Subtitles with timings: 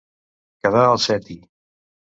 [0.63, 1.41] Quedar al seti.